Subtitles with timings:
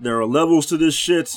[0.00, 1.36] there are levels to this shit,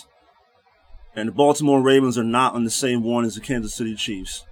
[1.15, 4.45] and the Baltimore Ravens are not on the same one as the Kansas City Chiefs.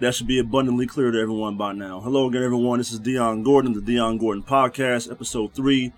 [0.00, 2.00] That should be abundantly clear to everyone by now.
[2.00, 2.78] Hello again, everyone.
[2.78, 5.92] This is Dion Gordon, the Dion Gordon Podcast, Episode 3,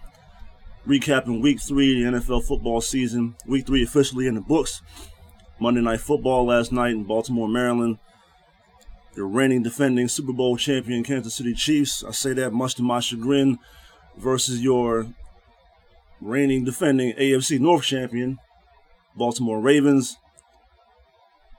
[0.86, 3.35] recapping Week 3 of the NFL football season.
[3.46, 4.82] Week 3 officially in the books.
[5.59, 7.98] Monday Night Football last night in Baltimore, Maryland.
[9.16, 13.01] Your reigning defending Super Bowl champion Kansas City Chiefs, I say that much to my
[13.01, 13.59] chagrin,
[14.16, 15.07] versus your
[16.25, 18.38] reigning defending AFC North champion,
[19.14, 20.16] Baltimore Ravens.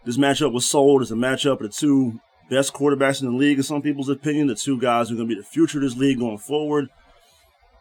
[0.04, 2.20] This matchup was sold as a matchup of the two
[2.50, 4.48] best quarterbacks in the league, in some people's opinion.
[4.48, 6.90] The two guys who are going to be the future of this league going forward.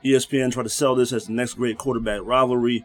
[0.04, 2.84] ESPN tried to sell this as the next great quarterback rivalry.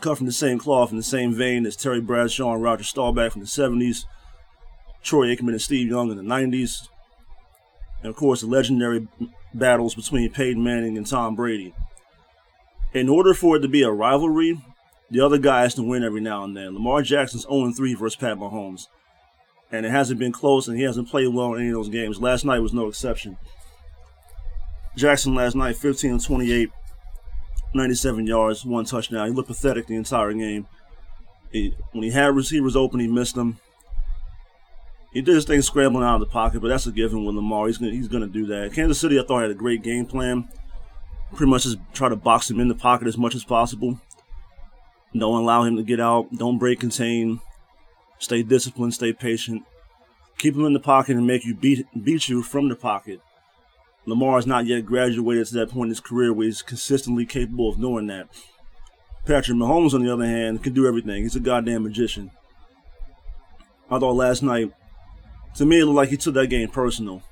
[0.00, 3.32] Cut from the same cloth in the same vein as Terry Bradshaw and Roger Staubach
[3.32, 4.04] from the 70s.
[5.02, 6.88] Troy Aikman and Steve Young in the 90s.
[8.02, 9.06] And of course, the legendary
[9.54, 11.74] battles between Peyton Manning and Tom Brady.
[12.94, 14.60] In order for it to be a rivalry,
[15.10, 16.74] the other guy has to win every now and then.
[16.74, 18.88] Lamar Jackson's 0 3 versus Pat Mahomes.
[19.70, 22.20] And it hasn't been close, and he hasn't played well in any of those games.
[22.20, 23.38] Last night was no exception.
[24.96, 26.70] Jackson last night, 15 28,
[27.74, 29.28] 97 yards, one touchdown.
[29.28, 30.66] He looked pathetic the entire game.
[31.50, 33.58] He, when he had receivers open, he missed them.
[35.12, 37.66] He did his thing scrambling out of the pocket, but that's a given with Lamar.
[37.66, 38.72] He's gonna he's gonna do that.
[38.72, 40.48] Kansas City, I thought had a great game plan.
[41.34, 44.00] Pretty much just try to box him in the pocket as much as possible.
[45.16, 46.32] Don't allow him to get out.
[46.34, 47.40] Don't break contain.
[48.18, 48.94] Stay disciplined.
[48.94, 49.64] Stay patient.
[50.38, 53.20] Keep him in the pocket and make you beat beat you from the pocket.
[54.06, 57.68] Lamar has not yet graduated to that point in his career where he's consistently capable
[57.68, 58.28] of doing that.
[59.24, 61.22] Patrick Mahomes, on the other hand, can do everything.
[61.22, 62.32] He's a goddamn magician.
[63.88, 64.72] I thought last night
[65.56, 67.22] to me, it looked like he took that game personal.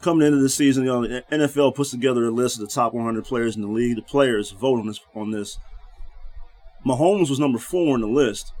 [0.00, 2.94] Coming into the season, you know, the NFL puts together a list of the top
[2.94, 3.96] 100 players in the league.
[3.96, 5.00] The players vote on this.
[5.14, 5.58] On this.
[6.86, 8.52] Mahomes was number four on the list.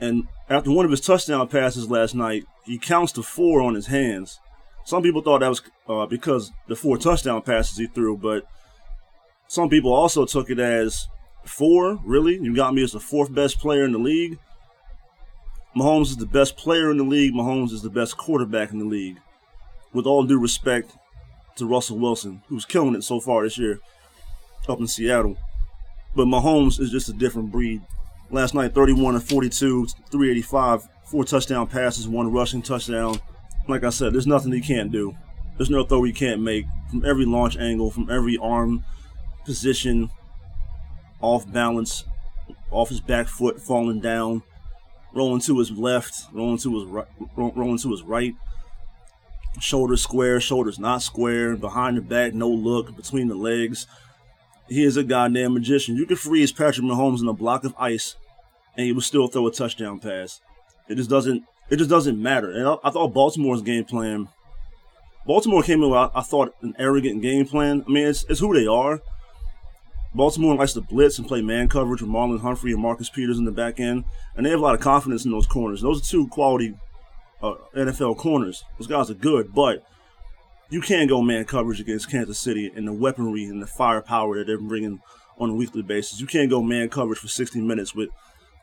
[0.00, 3.86] And after one of his touchdown passes last night, he counts to four on his
[3.86, 4.40] hands.
[4.84, 8.44] Some people thought that was uh, because the four touchdown passes he threw, but
[9.46, 11.06] some people also took it as
[11.44, 12.00] four.
[12.04, 14.38] Really, you got me as the fourth best player in the league.
[15.76, 17.32] Mahomes is the best player in the league.
[17.32, 19.18] Mahomes is the best quarterback in the league.
[19.92, 20.92] With all due respect
[21.56, 23.80] to Russell Wilson, who's killing it so far this year
[24.68, 25.36] up in Seattle.
[26.14, 27.82] But Mahomes is just a different breed.
[28.30, 33.16] Last night, 31 and 42, 385, four touchdown passes, one rushing touchdown.
[33.68, 35.14] Like I said, there's nothing he can't do.
[35.56, 38.84] There's no throw he can't make from every launch angle, from every arm
[39.44, 40.10] position,
[41.20, 42.04] off balance,
[42.70, 44.42] off his back foot, falling down
[45.14, 48.34] rolling to his left, rolling to his right, rolling to his right.
[49.60, 53.86] Shoulders square, shoulders not square, behind the back, no look, between the legs.
[54.68, 55.96] He is a goddamn magician.
[55.96, 58.16] You could freeze Patrick Mahomes in a block of ice,
[58.76, 60.40] and he would still throw a touchdown pass.
[60.88, 61.44] It just doesn't.
[61.70, 62.50] It just doesn't matter.
[62.50, 64.28] And I, I thought Baltimore's game plan.
[65.26, 67.84] Baltimore came in with, I, I thought, an arrogant game plan.
[67.86, 69.00] I mean, it's, it's who they are.
[70.14, 73.44] Baltimore likes to blitz and play man coverage with Marlon Humphrey and Marcus Peters in
[73.44, 74.04] the back end,
[74.36, 75.80] and they have a lot of confidence in those corners.
[75.80, 76.74] Those are two quality
[77.42, 78.64] uh, NFL corners.
[78.78, 79.84] Those guys are good, but
[80.70, 84.46] you can't go man coverage against Kansas City and the weaponry and the firepower that
[84.46, 85.00] they're bringing
[85.38, 86.20] on a weekly basis.
[86.20, 88.10] You can't go man coverage for 60 minutes with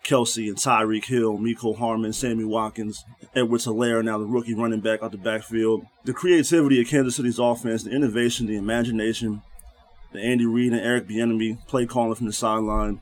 [0.03, 3.03] Kelce and Tyreek Hill, Mecole Hardman, Sammy Watkins,
[3.35, 5.85] Edwards Helaire, now the rookie running back out the backfield.
[6.06, 9.41] The creativity of Kansas City's offense, the innovation, the imagination,
[10.12, 13.01] the Andy Reid and Eric Bieniemy play calling from the sideline.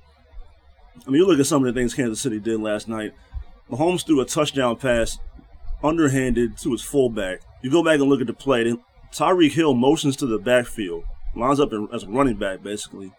[1.06, 3.14] I mean, you look at some of the things Kansas City did last night.
[3.70, 5.20] Mahomes threw a touchdown pass
[5.84, 7.42] underhanded to his fullback.
[7.62, 8.64] You go back and look at the play.
[8.64, 8.80] Then
[9.12, 11.04] Tyreek Hill motions to the backfield,
[11.36, 13.12] lines up as a running back basically.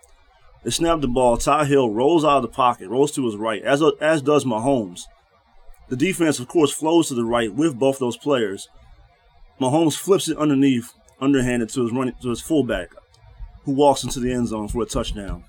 [0.65, 1.37] They snap the ball.
[1.37, 5.03] Ty Hill rolls out of the pocket, rolls to his right, as as does Mahomes.
[5.89, 8.69] The defense, of course, flows to the right with both those players.
[9.61, 12.91] Mahomes flips it underneath, underhanded to his running to his fullback
[13.69, 15.45] who walks into the end zone for a touchdown.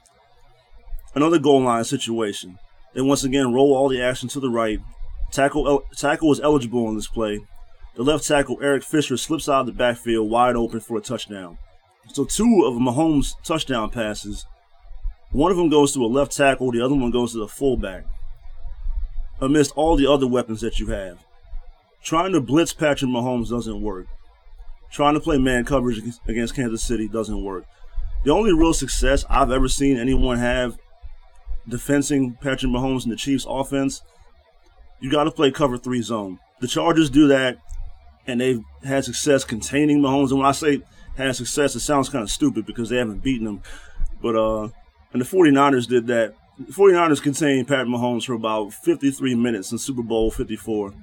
[1.15, 2.59] Another goal line situation.
[2.93, 4.79] They once again roll all the action to the right.
[5.31, 7.39] Tackle, el- tackle is eligible on this play.
[7.95, 11.57] The left tackle, Eric Fisher, slips out of the backfield wide open for a touchdown.
[12.13, 14.45] So two of Mahomes' touchdown passes,
[15.31, 18.05] one of them goes to a left tackle, the other one goes to the fullback.
[19.41, 21.23] Amidst all the other weapons that you have.
[22.03, 24.07] Trying to blitz Patrick Mahomes doesn't work.
[24.91, 27.65] Trying to play man coverage against Kansas City doesn't work.
[28.23, 30.77] The only real success I've ever seen anyone have
[31.67, 34.01] defending Patrick Mahomes in the Chiefs offense,
[34.99, 36.39] you got to play cover three zone.
[36.59, 37.57] The Chargers do that,
[38.27, 40.29] and they've had success containing Mahomes.
[40.29, 40.81] And when I say
[41.15, 43.61] had success, it sounds kind of stupid because they haven't beaten them.
[44.21, 44.69] But uh,
[45.13, 46.35] And the 49ers did that.
[46.57, 50.93] The 49ers contained Pat Mahomes for about 53 minutes in Super Bowl 54,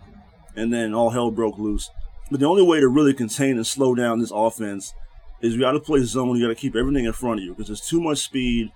[0.54, 1.90] and then all hell broke loose.
[2.30, 4.92] But the only way to really contain and slow down this offense
[5.40, 6.36] is you got to play zone.
[6.36, 8.70] You got to keep everything in front of you because there's too much speed,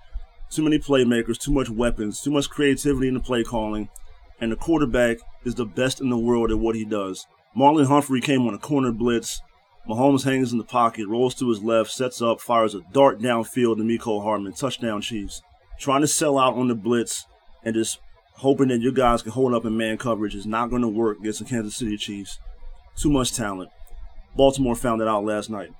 [0.49, 3.89] too many playmakers, too much weapons, too much creativity in the play calling,
[4.41, 7.27] and the quarterback is the best in the world at what he does.
[7.55, 9.41] Marlon Humphrey came on a corner blitz.
[9.87, 13.77] Mahomes hangs in the pocket, rolls to his left, sets up, fires a dart downfield
[13.77, 14.53] to Mecole Hardman.
[14.53, 15.41] Touchdown, Chiefs.
[15.79, 17.25] Trying to sell out on the blitz
[17.63, 17.99] and just
[18.35, 21.19] hoping that your guys can hold up in man coverage is not going to work
[21.19, 22.39] against the Kansas City Chiefs.
[22.95, 23.69] Too much talent.
[24.35, 25.71] Baltimore found it out last night.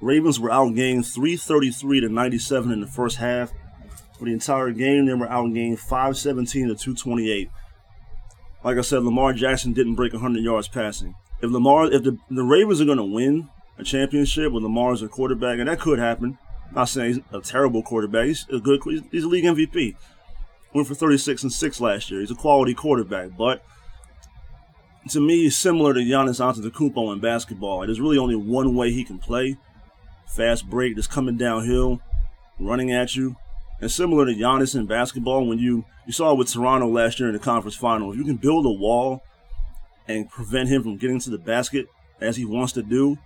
[0.00, 3.52] Ravens were outgained 333 to 97 in the first half.
[4.18, 7.50] For the entire game, they were outgained 517 to 228.
[8.68, 11.14] Like I said, Lamar Jackson didn't break 100 yards passing.
[11.40, 13.48] If Lamar, if the, the Ravens are going to win
[13.78, 16.36] a championship with Lamar as a quarterback, and that could happen.
[16.68, 18.26] I'm not saying he's a terrible quarterback.
[18.26, 18.82] He's a good.
[19.10, 19.96] He's a league MVP.
[20.74, 22.20] Went for 36 and six last year.
[22.20, 23.64] He's a quality quarterback, but
[25.12, 27.86] to me, he's similar to Giannis Antetokounmpo in basketball.
[27.86, 29.56] There's really only one way he can play,
[30.26, 32.02] fast break, just coming downhill,
[32.60, 33.36] running at you.
[33.80, 37.28] And similar to Giannis in basketball, when you you saw it with Toronto last year
[37.28, 39.22] in the conference final, if you can build a wall
[40.06, 41.86] and prevent him from getting to the basket
[42.20, 43.18] as he wants to do,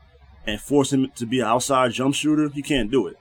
[0.46, 3.16] and force him to be an outside jump shooter, he can't do it.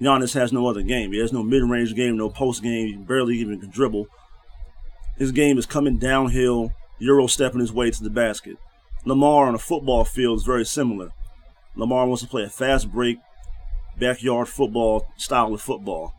[0.00, 1.12] Giannis has no other game.
[1.12, 2.86] He has no mid-range game, no post game.
[2.86, 4.06] He barely even can dribble.
[5.16, 8.56] His game is coming downhill, euro stepping his way to the basket.
[9.04, 11.10] Lamar on a football field is very similar.
[11.74, 13.18] Lamar wants to play a fast break,
[13.98, 16.14] backyard football style of football.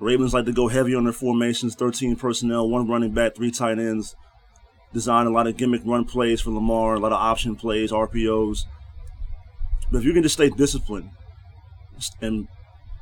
[0.00, 3.78] Ravens like to go heavy on their formations 13 personnel, one running back, three tight
[3.78, 4.14] ends.
[4.92, 8.64] Design a lot of gimmick run plays for Lamar, a lot of option plays, RPOs.
[9.90, 11.10] But if you can just stay disciplined
[12.20, 12.48] and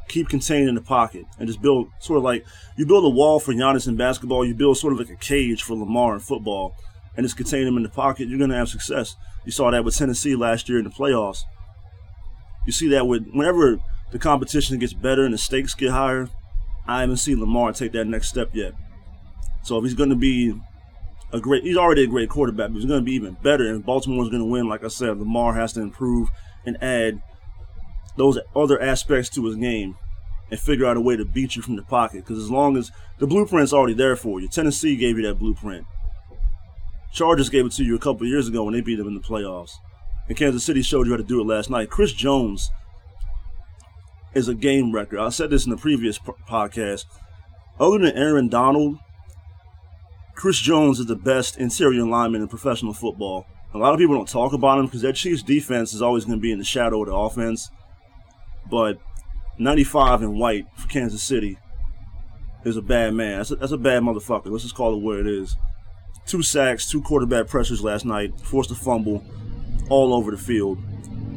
[0.08, 2.44] keep contained in the pocket and just build sort of like
[2.76, 5.62] you build a wall for Giannis in basketball, you build sort of like a cage
[5.62, 6.74] for Lamar in football
[7.16, 9.16] and just contain him in the pocket, you're going to have success.
[9.44, 11.42] You saw that with Tennessee last year in the playoffs.
[12.66, 13.78] You see that with whenever
[14.12, 16.28] the competition gets better and the stakes get higher,
[16.88, 18.72] I haven't seen Lamar take that next step yet.
[19.62, 20.54] So if he's going to be
[21.32, 23.66] a great, he's already a great quarterback, but he's going to be even better.
[23.66, 26.28] And Baltimore's going to win, like I said, Lamar has to improve
[26.64, 27.20] and add
[28.16, 29.96] those other aspects to his game
[30.50, 32.24] and figure out a way to beat you from the pocket.
[32.24, 35.86] Because as long as the blueprint's already there for you, Tennessee gave you that blueprint.
[37.12, 39.20] Chargers gave it to you a couple years ago when they beat them in the
[39.20, 39.72] playoffs.
[40.28, 41.90] And Kansas City showed you how to do it last night.
[41.90, 42.70] Chris Jones
[44.36, 45.18] is a game record.
[45.18, 47.06] I said this in the previous podcast.
[47.80, 48.98] Other than Aaron Donald,
[50.34, 53.46] Chris Jones is the best interior lineman in professional football.
[53.72, 56.38] A lot of people don't talk about him because their Chiefs defense is always going
[56.38, 57.70] to be in the shadow of the offense.
[58.70, 58.98] But
[59.58, 61.58] 95 in white for Kansas City
[62.64, 63.38] is a bad man.
[63.38, 64.50] That's a, that's a bad motherfucker.
[64.50, 65.56] Let's just call it where it is.
[66.26, 69.24] Two sacks, two quarterback pressures last night, forced a fumble
[69.88, 70.78] all over the field,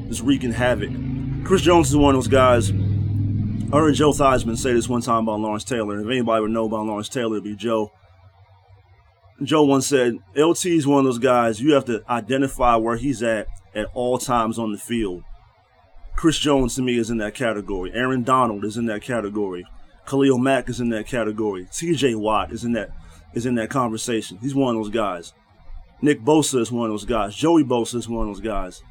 [0.09, 0.89] just wreaking havoc.
[1.45, 2.71] Chris Jones is one of those guys
[3.71, 5.99] I heard Joe Theismann say this one time about Lawrence Taylor.
[5.99, 7.91] If anybody would know about Lawrence Taylor, it'd be Joe.
[9.43, 13.21] Joe once said, LT is one of those guys you have to identify where he's
[13.21, 15.23] at at all times on the field.
[16.15, 17.91] Chris Jones to me is in that category.
[17.93, 19.63] Aaron Donald is in that category.
[20.07, 21.65] Khalil Mack is in that category.
[21.65, 22.89] TJ Watt is in that
[23.35, 24.39] is in that conversation.
[24.41, 25.33] He's one of those guys.
[26.01, 27.35] Nick Bosa is one of those guys.
[27.35, 28.81] Joey Bosa is one of those guys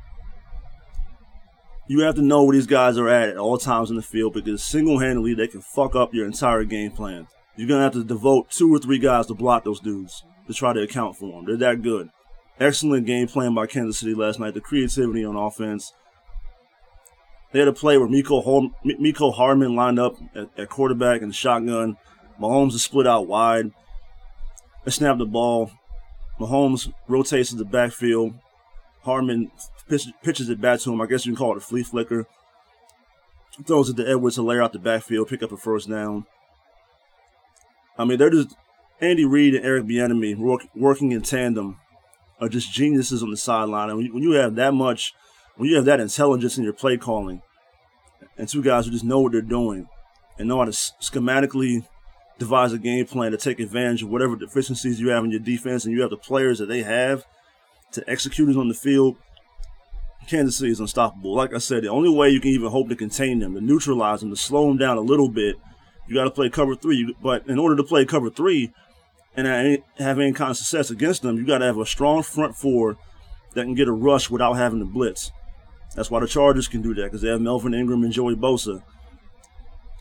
[1.89, 4.35] you have to know where these guys are at at all times in the field
[4.35, 7.27] because single-handedly they can fuck up your entire game plan.
[7.57, 10.73] You're gonna have to devote two or three guys to block those dudes to try
[10.73, 11.47] to account for them.
[11.47, 12.11] They're that good.
[12.61, 14.55] Excellent game plan by Kansas City last night.
[14.55, 15.93] The creativity on offense.
[17.53, 21.97] They had a play where Mecole, Mecole Hardman lined up at, at quarterback and shotgun.
[22.39, 23.73] Mahomes is split out wide.
[24.85, 25.71] They snap the ball.
[26.39, 28.35] Mahomes rotates to the backfield.
[29.03, 29.51] Hardman
[29.89, 31.01] pitch, pitches it back to him.
[31.01, 32.27] I guess you can call it a flea flicker.
[33.67, 36.27] Throws it to Edwards Helaire out the backfield, pick up a first down.
[37.99, 38.55] I mean, they're just
[39.01, 41.79] Andy Reid and Eric Bieniemy work, working in tandem
[42.41, 43.91] are just geniuses on the sideline.
[43.91, 45.13] And when you have that much,
[45.57, 47.43] when you have that intelligence in your play calling,
[48.37, 49.89] and two guys who just know what they're doing
[50.39, 51.85] and know how to schematically
[52.39, 55.85] devise a game plan to take advantage of whatever deficiencies you have in your defense,
[55.85, 57.25] and you have the players that they have
[57.91, 59.17] to execute it on the field,
[60.29, 61.35] Kansas City is unstoppable.
[61.35, 64.21] Like I said, the only way you can even hope to contain them, to neutralize
[64.21, 65.57] them, to slow them down a little bit,
[66.07, 67.15] you got to play cover three.
[67.23, 68.73] But in order to play cover three
[69.37, 69.47] and
[69.99, 72.97] have any kind of success against them, you got to have a strong front four
[73.55, 75.33] that can get a rush without having to blitz.
[75.97, 78.83] That's why the Chargers can do that because they have Melvin Ingram and Joey Bosa.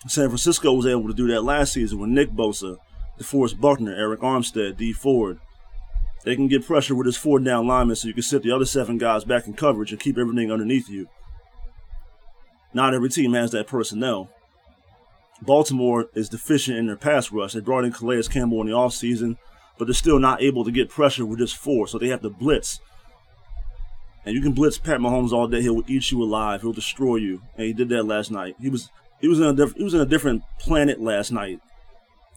[0.08, 2.78] San Francisco was able to do that last season with Nick Bosa,
[3.20, 5.40] DeForest Buckner, Arik Armstead, Dee Ford.
[6.28, 8.66] They can get pressure with his four down linemen so you can sit the other
[8.66, 11.08] seven guys back in coverage and keep everything underneath you.
[12.74, 14.30] Not every team has that personnel.
[15.42, 17.54] Baltimore is deficient in their pass rush.
[17.54, 19.38] They brought in Calais Campbell in the offseason,
[19.78, 22.30] but they're still not able to get pressure with just four, so they have to
[22.30, 22.82] blitz.
[24.26, 26.60] And you can blitz Pat Mahomes all day; he'll eat you alive.
[26.60, 28.58] He'll destroy you, and he did that last night.
[28.60, 28.90] He was
[29.22, 31.62] he was in a he was in a different planet last night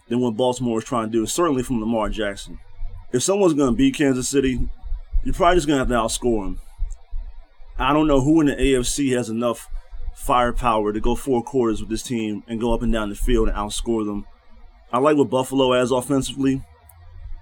[0.07, 1.25] than what Baltimore was trying to do.
[1.25, 2.57] Certainly from Lamar Jackson.
[3.13, 4.69] If someone's going to beat Kansas City,
[5.23, 6.59] you're probably just going to have to outscore them.
[7.77, 9.67] I don't know who in the AFC has enough
[10.15, 13.49] firepower to go four quarters with this team and go up and down the field
[13.49, 14.25] and outscore them.
[14.93, 16.63] I like what Buffalo has offensively.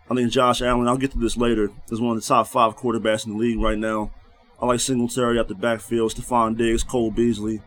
[0.09, 2.75] I think Josh Allen, I'll get to this later, is one of the top five
[2.75, 4.11] quarterbacks in the league right now.
[4.61, 7.61] I like Singletary at the backfield, Stefon Diggs, Cole Beasley.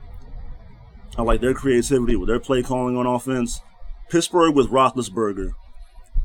[1.17, 3.61] I like their creativity with their play calling on offense.
[4.11, 5.53] Pittsburgh with Roethlisberger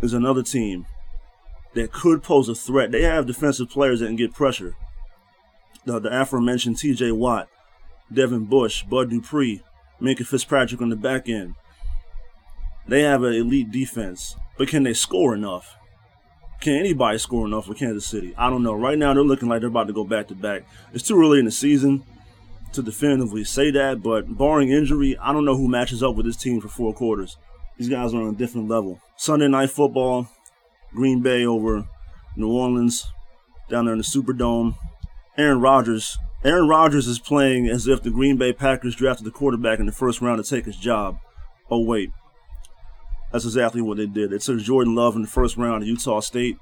[0.02, 0.86] is another team
[1.74, 2.92] that could pose a threat.
[2.92, 4.76] They have defensive players that can get pressure.
[5.86, 7.12] The, the aforementioned T.J.
[7.12, 7.48] Watt,
[8.12, 9.62] Devin Bush, Bud Dupree,
[10.02, 11.56] Minkah Fitzpatrick on the back end.
[12.88, 15.76] They have an elite defense, but can they score enough?
[16.62, 18.34] Can anybody score enough for Kansas City?
[18.38, 18.74] I don't know.
[18.74, 20.64] Right now, they're looking like they're about to go back to back.
[20.94, 22.04] It's too early in the season
[22.74, 26.38] to definitively say that, but barring injury, I don't know who matches up with this
[26.38, 27.38] team for four quarters.
[27.78, 29.00] These guys are on a different level.
[29.18, 30.28] Sunday night football,
[30.98, 31.88] Green Bay over
[32.36, 33.06] New Orleans,
[33.70, 34.76] down there in the Superdome.
[35.38, 36.18] Aaron Rodgers.
[36.44, 39.92] Aaron Rodgers is playing as if the Green Bay Packers drafted the quarterback in the
[39.92, 41.20] first round to take his job.
[41.70, 42.10] Oh wait,
[43.32, 44.32] that's exactly what they did.
[44.32, 46.58] They took Jordan Love in the first round of Utah State,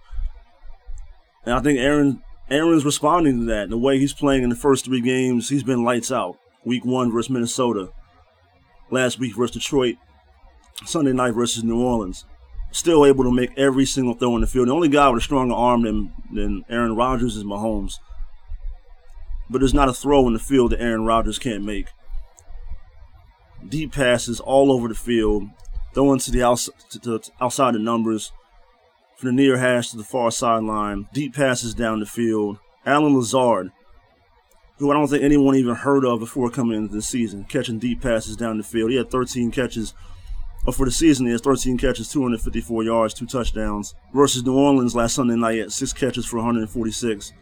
[1.46, 3.70] and I think Aaron Aaron's responding to that.
[3.70, 6.38] The way he's playing in the first three games, he's been lights out.
[6.66, 7.90] Week one versus Minnesota,
[8.92, 9.96] last week versus Detroit,
[10.86, 12.26] Sunday night versus New Orleans.
[12.76, 14.68] Still able to make every single throw in the field.
[14.68, 18.00] The only guy with a stronger arm than, than Aaron Rodgers is Mahomes.
[19.50, 21.88] But there's not a throw in the field that Aaron Rodgers can't make.
[23.66, 25.48] Deep passes all over the field,
[25.94, 28.34] throwing to the outside, to, to outside the numbers
[29.16, 32.58] from the near hash to the far sideline, deep passes down the field.
[32.86, 33.72] Allen Lazard,
[34.80, 38.02] who I don't think anyone even heard of before coming into the season, catching deep
[38.02, 38.92] passes down the field.
[38.92, 39.94] He had 13 catches.
[40.66, 43.94] But for the season, he has 13 catches, 254 yards, two touchdowns.
[44.14, 47.34] Versus New Orleans last Sunday night, at six catches for 146.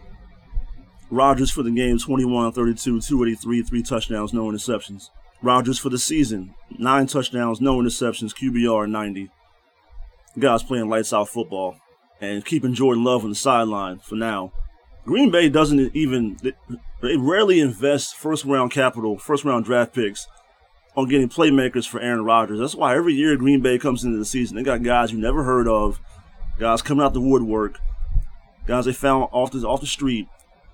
[1.09, 5.09] Rodgers for the game, 21 32, 283, three touchdowns, no interceptions.
[5.41, 9.29] Rodgers for the season, nine touchdowns, no interceptions, QBR 90
[10.39, 11.75] guys playing lights out football
[12.21, 14.51] and keeping Jordan Love on the sideline for now.
[15.05, 16.37] Green Bay doesn't even,
[17.01, 20.27] they rarely invest first round capital, first round draft picks
[20.95, 22.59] on getting playmakers for Aaron Rodgers.
[22.59, 25.43] That's why every year Green Bay comes into the season, they got guys you never
[25.43, 25.99] heard of,
[26.59, 27.79] guys coming out the woodwork,
[28.67, 30.27] guys they found off the, off the street,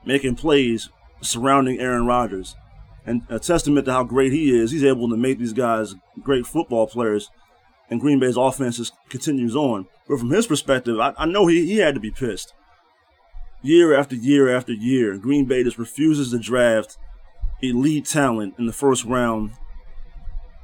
[0.06, 0.90] making plays
[1.22, 2.56] surrounding Aaron Rodgers.
[3.06, 6.46] And a testament to how great he is, he's able to make these guys great
[6.46, 7.30] football players
[7.90, 9.88] and Green Bay's offense just continues on.
[10.08, 12.54] But from his perspective, I, I know he, he had to be pissed.
[13.62, 16.98] Year after year after year, Green Bay just refuses to draft
[17.62, 19.52] elite talent in the first round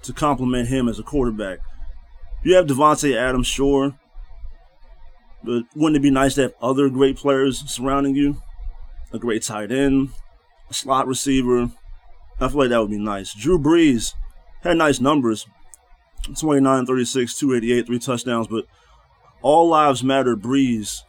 [0.06, 1.60] to complement him as a quarterback.
[2.44, 3.98] You have Davante Adams, sure,
[5.44, 8.42] but wouldn't it be nice to have other great players surrounding you?
[9.14, 10.10] A great tight end,
[10.70, 11.70] a slot receiver.
[12.40, 13.34] I feel like that would be nice.
[13.34, 14.14] Drew Brees
[14.62, 15.48] had nice numbers,
[16.24, 18.48] 29, 36, 288, three touchdowns.
[18.48, 18.66] But
[19.42, 20.36] all lives matter.
[20.36, 21.02] Brees,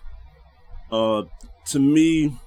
[0.92, 1.22] uh,
[1.66, 2.38] to me,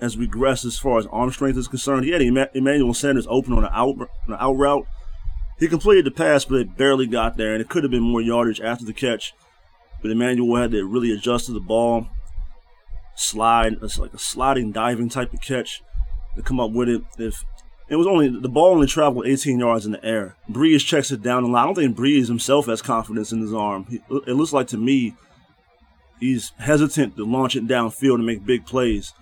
[0.00, 2.04] has regressed as far as arm strength is concerned.
[2.04, 2.22] He had
[2.54, 4.86] Emmanuel Sanders open on an out an out route.
[5.60, 8.22] He completed the pass, but it barely got there, and it could have been more
[8.22, 9.34] yardage after the catch.
[10.00, 12.08] But Emmanuel had to really adjust to the ball,
[13.14, 13.76] slide.
[13.82, 15.82] It's like a sliding, diving type of catch
[16.34, 17.02] to come up with it.
[17.18, 17.44] If
[17.90, 20.36] it was only the ball only traveled 18 yards in the air.
[20.48, 21.64] Brees checks it down the line.
[21.64, 23.84] I don't think Brees himself has confidence in his arm.
[23.90, 25.14] He, it looks like to me
[26.18, 29.12] he's hesitant to launch it downfield and make big plays,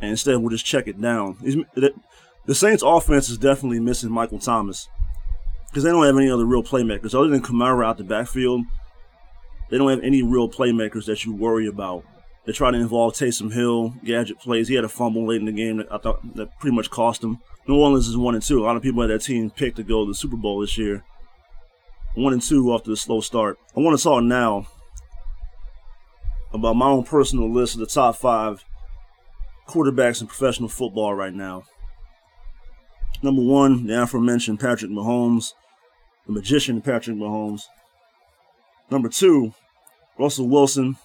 [0.00, 1.36] and instead we'll just check it down.
[1.40, 4.88] He's, the Saints' offense is definitely missing Michael Thomas
[5.74, 8.64] because they don't have any other real playmakers other than Kamara out the backfield.
[9.70, 12.04] They don't have any real playmakers that you worry about.
[12.46, 14.68] They try to involve Taysom Hill, gadget plays.
[14.68, 17.24] He had a fumble late in the game that I thought that pretty much cost
[17.24, 17.40] him.
[17.66, 18.60] New Orleans is one and two.
[18.60, 20.78] A lot of people at that team picked to go to the Super Bowl this
[20.78, 21.02] year.
[22.14, 23.58] One and two after the slow start.
[23.76, 24.68] I want to talk now
[26.52, 28.64] about my own personal list of the top five
[29.66, 31.64] quarterbacks in professional football right now.
[33.24, 35.52] Number one, the aforementioned Patrick Mahomes.
[36.26, 37.62] The magician Patrick Mahomes.
[38.90, 39.54] Number two,
[40.18, 40.96] Russell Wilson.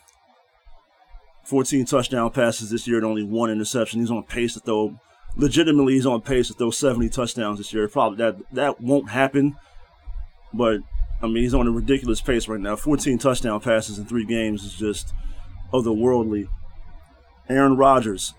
[1.46, 4.00] 14 touchdown passes this year and only one interception.
[4.00, 5.00] He's on pace to throw,
[5.36, 7.88] legitimately, he's on pace to throw 70 touchdowns this year.
[7.88, 9.56] Probably that that won't happen,
[10.54, 10.82] but
[11.22, 12.76] I mean, he's on a ridiculous pace right now.
[12.76, 15.14] 14 touchdown passes in three games is just
[15.74, 16.48] otherworldly.
[17.50, 18.36] Aaron Rodgers,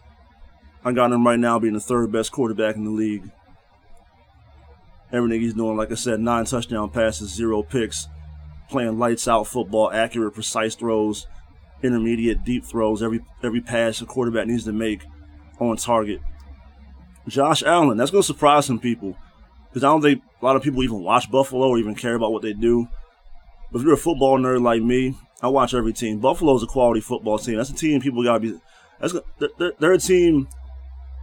[0.84, 3.30] I got him right now being the third best quarterback in the league.
[5.12, 8.08] Everything he's doing, like I said, nine touchdown passes, zero picks,
[8.68, 11.26] playing lights out football, accurate, precise throws,
[11.82, 13.02] intermediate, deep throws.
[13.02, 15.02] Every every pass a quarterback needs to make
[15.58, 16.20] on target.
[17.28, 19.16] Josh Allen, that's going to surprise some people
[19.68, 22.32] because I don't think a lot of people even watch Buffalo or even care about
[22.32, 22.88] what they do.
[23.70, 26.20] But if you're a football nerd like me, I watch every team.
[26.20, 27.56] Buffalo's a quality football team.
[27.56, 28.60] That's a team people got to be.
[29.00, 29.14] That's
[29.58, 30.48] they're, they're a team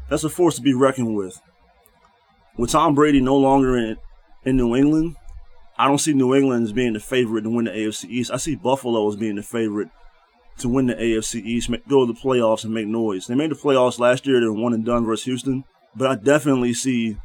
[0.09, 1.39] that's a force to be reckoned with.
[2.57, 3.97] With Tom Brady no longer in
[4.43, 5.15] in New England,
[5.77, 8.31] I don't see New England as being the favorite to win the AFC East.
[8.31, 9.89] I see Buffalo as being the favorite
[10.59, 13.27] to win the AFC East, make, go to the playoffs and make noise.
[13.27, 14.39] They made the playoffs last year.
[14.39, 17.17] They were one and done versus Houston, but I definitely see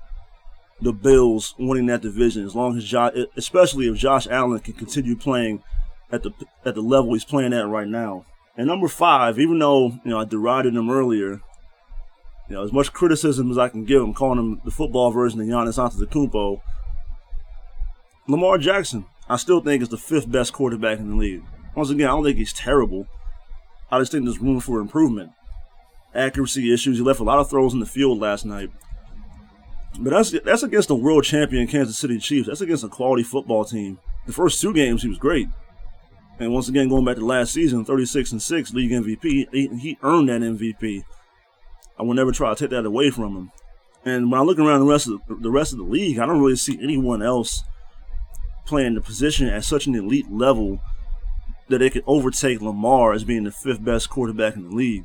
[0.83, 5.17] the Bills winning that division as long as Josh, especially if Josh Allen can continue
[5.17, 5.62] playing
[6.11, 6.33] at the
[6.65, 8.27] at the level he's playing at right now.
[8.57, 11.41] And number five, even though you know I derided him earlier,
[12.49, 15.41] you know as much criticism as I can give him, calling him the football version
[15.41, 16.61] of Giannis Antetokounmpo,
[18.29, 21.43] Lamar Jackson, I still think is the fifth best quarterback in the league.
[21.75, 23.07] Once again, I don't think he's terrible.
[23.91, 25.33] I just think there's room for improvement.
[26.15, 26.99] Accuracy issues.
[26.99, 28.71] He left a lot of throws in the field last night.
[29.99, 32.49] But that's that's against the world champion Kansas City Chiefs.
[32.49, 33.99] That's against a quality football team.
[34.27, 35.49] The first two games he was great.
[36.39, 39.99] And once again, going back to last season, 36 and 6, league MVP, he, he
[40.03, 41.05] earned that MVP.
[42.03, 43.53] I will never try to take that away from him.
[44.05, 46.27] And when I look around the rest of the, the rest of the league, I
[46.27, 47.63] don't really see anyone else
[48.67, 50.81] playing the position at such an elite level
[51.69, 55.05] that they could overtake Lamar as being the fifth best quarterback in the league.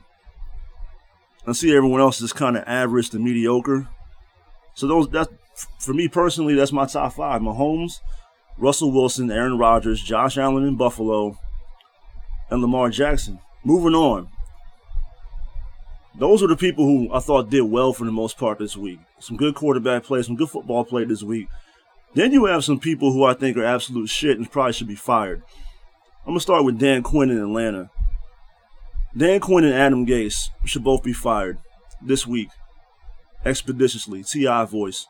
[1.45, 3.87] I see everyone else is kind of average to mediocre.
[4.73, 5.27] So those that
[5.77, 7.99] for me personally, that's my top five: Mahomes,
[8.57, 11.37] Russell Wilson, Aaron Rodgers, Josh Allen in Buffalo,
[12.49, 13.37] and Lamar Jackson.
[13.63, 14.29] Moving on.
[16.17, 18.99] Those are the people who I thought did well for the most part this week.
[19.19, 21.47] Some good quarterback play, some good football play this week.
[22.15, 24.95] Then you have some people who I think are absolute shit and probably should be
[24.95, 25.43] fired.
[26.25, 27.91] I'm gonna start with Dan Quinn in Atlanta.
[29.15, 31.59] Dan Quinn and Adam Gase should both be fired
[32.01, 32.49] this week,
[33.45, 34.23] expeditiously.
[34.23, 35.05] Ti voice.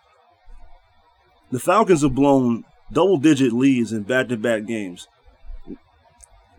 [1.52, 5.08] The Falcons have blown double-digit leads in back-to-back games.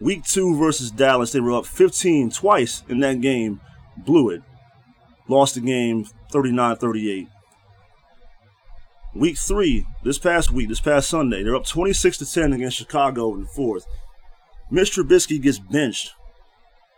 [0.00, 3.60] Week two versus Dallas, they were up 15 twice in that game,
[4.04, 4.42] blew it,
[5.28, 7.28] lost the game 39-38.
[9.14, 13.34] Week three, this past week, this past Sunday, they're up 26 to 10 against Chicago
[13.34, 13.86] in the fourth.
[14.70, 16.12] Mitch Trubisky gets benched.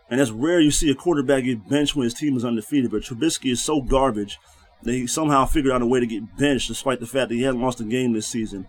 [0.09, 3.03] And that's rare you see a quarterback get benched when his team is undefeated, but
[3.03, 4.39] Trubisky is so garbage
[4.83, 7.43] that he somehow figured out a way to get benched despite the fact that he
[7.43, 8.67] hadn't lost a game this season.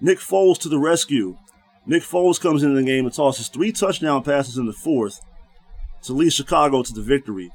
[0.00, 1.36] Nick Foles to the rescue.
[1.84, 5.20] Nick Foles comes into the game and tosses three touchdown passes in the fourth
[6.02, 7.50] to lead Chicago to the victory.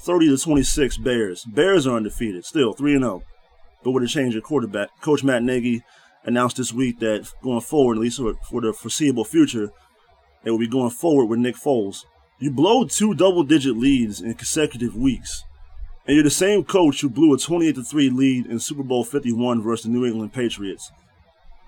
[0.00, 1.44] 30 to 26 Bears.
[1.44, 3.22] Bears are undefeated, still 3 0.
[3.82, 5.82] But with a change of quarterback, Coach Matt Nagy
[6.24, 9.70] announced this week that going forward, at least for the foreseeable future,
[10.42, 12.04] they will be going forward with Nick Foles.
[12.38, 15.44] You blow two double digit leads in consecutive weeks,
[16.06, 19.62] and you're the same coach who blew a 28 3 lead in Super Bowl 51
[19.62, 20.90] versus the New England Patriots.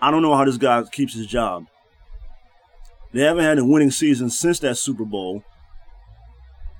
[0.00, 1.66] I don't know how this guy keeps his job.
[3.12, 5.44] They haven't had a winning season since that Super Bowl.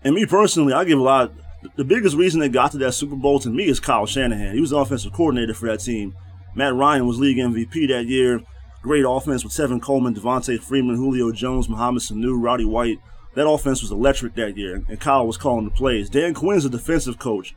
[0.05, 1.33] And me personally, I give a lot.
[1.77, 4.55] The biggest reason they got to that Super Bowl to me is Kyle Shanahan.
[4.55, 6.15] He was the offensive coordinator for that team.
[6.55, 8.43] Matt Ryan was league MVP that year.
[8.83, 12.99] Great offense with Tevin Coleman, Devonta Freeman, Julio Jones, Mohamed Sanu, Roddy White.
[13.35, 16.11] That offense was electric that year, and Kyle was calling the plays.
[16.11, 17.55] Dan Quinn's a defensive coach.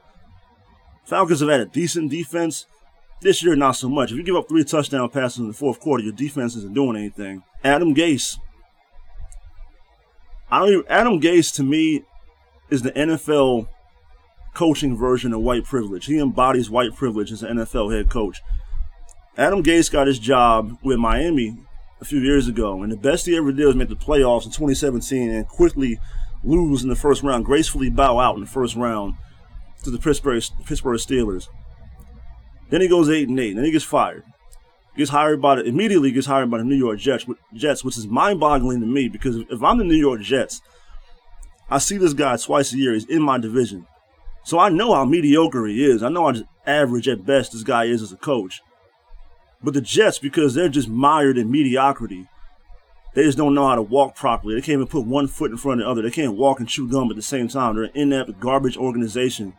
[1.03, 2.67] Falcons have had a decent defense.
[3.21, 4.11] This year, not so much.
[4.11, 6.95] If you give up three touchdown passes in the fourth quarter, your defense isn't doing
[6.95, 7.43] anything.
[7.63, 8.37] Adam Gase.
[10.49, 12.03] I don't even, Adam Gase to me
[12.69, 13.67] is the NFL
[14.53, 16.05] coaching version of white privilege.
[16.05, 18.41] He embodies white privilege as an NFL head coach.
[19.37, 21.57] Adam Gase got his job with Miami
[21.99, 24.51] a few years ago, and the best he ever did was make the playoffs in
[24.51, 25.99] 2017 and quickly
[26.43, 29.15] lose in the first round, gracefully bow out in the first round
[29.83, 31.47] to the Pittsburgh Pittsburgh Steelers.
[32.69, 33.49] Then he goes eight and eight.
[33.49, 34.23] And Then he gets fired.
[34.97, 38.07] Gets hired by the immediately gets hired by the New York Jets, Jets, which is
[38.07, 40.61] mind-boggling to me because if I'm the New York Jets,
[41.69, 42.93] I see this guy twice a year.
[42.93, 43.87] He's in my division,
[44.43, 46.03] so I know how mediocre he is.
[46.03, 48.61] I know how average at best this guy is as a coach.
[49.63, 52.27] But the Jets, because they're just mired in mediocrity,
[53.15, 54.55] they just don't know how to walk properly.
[54.55, 56.01] They can't even put one foot in front of the other.
[56.01, 57.75] They can't walk and chew gum at the same time.
[57.75, 59.53] They're an inept, garbage organization.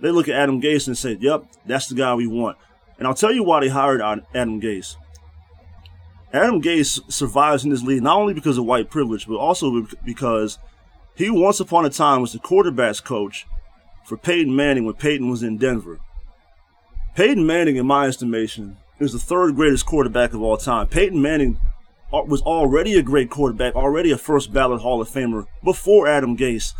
[0.00, 2.58] They look at Adam Gase and say, yep, that's the guy we want.
[2.98, 4.96] And I'll tell you why they hired Adam Gase.
[6.32, 10.58] Adam Gase survives in this league not only because of white privilege, but also because
[11.18, 13.44] he once upon a time was the quarterbacks coach
[14.04, 15.98] for Peyton Manning when Peyton was in Denver.
[17.16, 20.86] Peyton Manning, in my estimation, is the third greatest quarterback of all time.
[20.86, 21.58] Peyton Manning
[22.12, 26.72] was already a great quarterback, already a first ballot Hall of Famer before Adam Gase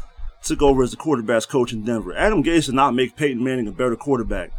[0.44, 2.16] took over as the quarterbacks coach in Denver.
[2.16, 4.52] Adam Gase did not make Peyton Manning a better quarterback.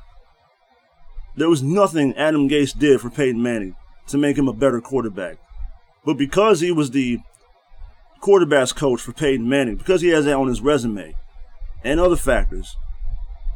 [1.38, 5.38] There was nothing Adam Gase did for Peyton Manning to make him a better quarterback.
[6.04, 7.20] But because he was the
[8.22, 11.16] quarterbacks coach for Peyton Manning, because he has that on his resume,
[11.84, 12.76] and other factors,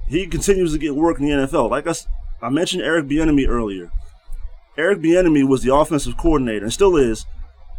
[0.08, 1.69] he continues to get work in the NFL.
[1.69, 1.93] Like I,
[2.41, 3.91] I mentioned Eric Bieniemy earlier.
[4.78, 7.26] Eric Bieniemy was the offensive coordinator and still is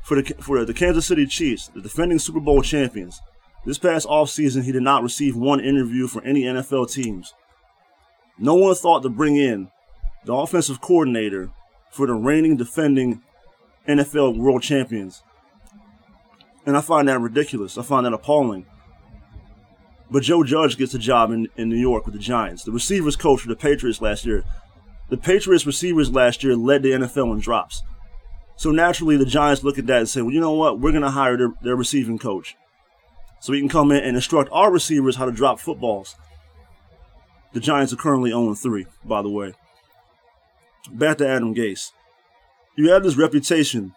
[0.02, 3.20] for the for the Kansas City Chiefs, the defending Super Bowl champions.
[3.64, 7.34] This past offseason, he did not receive one interview for any NFL teams.
[8.38, 9.70] No one thought to bring in
[10.24, 11.50] the offensive coordinator
[11.90, 13.22] for the reigning defending
[13.88, 15.22] NFL world champions.
[16.66, 17.76] And I find that ridiculous.
[17.76, 18.66] I find that appalling.
[20.10, 22.64] But Joe Judge gets a job in, in New York with the Giants.
[22.64, 24.44] The receivers coach for the Patriots last year.
[25.08, 27.82] The Patriots receivers last year led the NFL in drops.
[28.56, 30.78] So naturally, the Giants look at that and say, well, you know what?
[30.78, 32.56] We're going to hire their, their receiving coach.
[33.40, 36.14] So he can come in and instruct our receivers how to drop footballs.
[37.52, 39.54] The Giants are currently 0 3, by the way
[40.90, 41.92] back to Adam Gase.
[42.76, 43.94] You have this reputation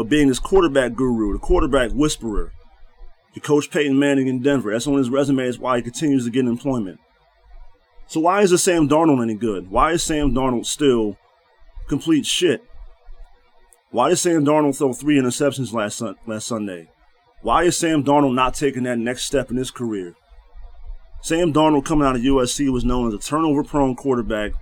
[0.00, 2.52] of being this quarterback guru, the quarterback whisperer.
[3.34, 4.72] You coach Peyton Manning in Denver.
[4.72, 5.44] That's on his resume.
[5.44, 6.98] Is why he continues to get employment.
[8.06, 9.70] So why is the Sam Darnold any good?
[9.70, 11.18] Why is Sam Darnold still
[11.88, 12.64] complete shit?
[13.90, 16.88] Why did Sam Darnold throw three interceptions last last Sunday?
[17.42, 20.14] Why is Sam Darnold not taking that next step in his career?
[21.22, 24.52] Sam Darnold coming out of USC was known as a turnover-prone quarterback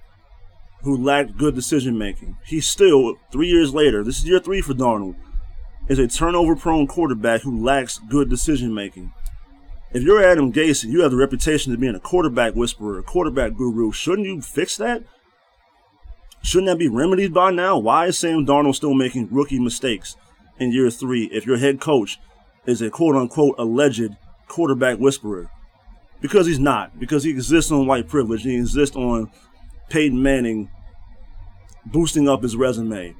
[0.83, 2.37] who lacked good decision making.
[2.47, 5.17] He still, three years later, this is year three for Darnold,
[5.89, 9.13] is a turnover prone quarterback who lacks good decision making.
[9.93, 13.03] If you're Adam Gase and you have the reputation of being a quarterback whisperer, a
[13.03, 15.05] quarterback guru, shouldn't you fix that?
[16.43, 17.79] Shouldn't that be remedied by now?
[17.79, 20.17] Why is Sam Darnold still making rookie mistakes
[20.59, 22.19] in year three if your head coach
[22.67, 24.17] is a quote unquote alleged
[24.49, 25.51] quarterback whisperer?
[26.21, 26.99] Because he's not.
[26.99, 28.43] Because he exists on white privilege.
[28.43, 29.31] He exists on
[29.89, 30.71] Peyton Manning
[31.85, 33.15] boosting up his resume.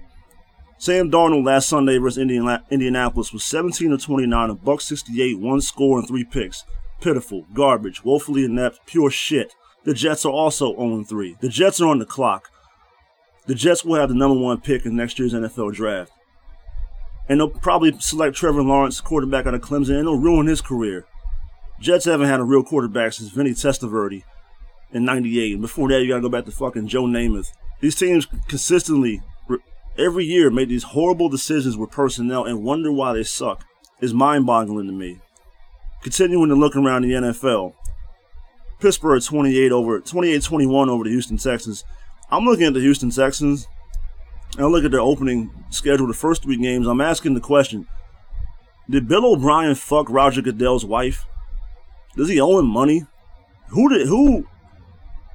[0.79, 5.99] Sam Darnold last Sunday versus Indianapolis was 17 to 29, a buck 68, one score
[5.99, 6.65] and three picks.
[7.01, 9.55] Pitiful, garbage, woefully inept, pure shit.
[9.85, 11.37] The Jets are also 0 3.
[11.41, 12.51] The Jets are on the clock.
[13.47, 16.13] The Jets will have the number one pick in next year's NFL draft.
[17.29, 21.07] And they'll probably select Trevor Lawrence, quarterback out of Clemson, and they'll ruin his career.
[21.81, 24.25] Jets haven't had a real quarterback since Vinny Testaverde
[24.93, 25.53] in 98.
[25.53, 27.53] And before that, you got to go back to fucking Joe Namath.
[27.81, 29.23] These teams consistently,
[29.99, 33.65] every year, made these horrible decisions with personnel and wonder why they suck.
[34.01, 35.21] Is mind boggling to me.
[36.03, 37.75] Continuing to look around the NFL.
[38.79, 41.85] Pittsburgh 28 over 28-21 over the Houston Texans.
[42.31, 43.67] I'm looking at the Houston Texans.
[44.57, 46.87] And I look at their opening schedule, the first three games.
[46.87, 47.87] I'm asking the question:
[48.89, 51.27] Did Bill O'Brien fuck Roger Goodell's wife?
[52.17, 53.07] Does he owe him money?
[53.69, 54.47] Who did who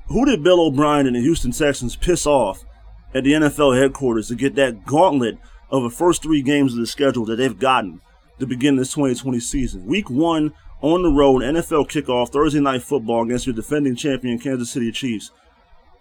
[0.08, 2.64] who did Bill O'Brien and the Houston Texans piss off
[3.14, 5.38] at the NFL headquarters to get that gauntlet
[5.70, 8.02] of the first three games of the schedule that they've gotten
[8.40, 9.86] to begin this 2020 season?
[9.86, 14.72] Week one on the road, NFL kickoff, Thursday night football against your defending champion Kansas
[14.72, 15.32] City Chiefs.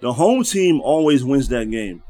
[0.00, 2.02] The home team always wins that game.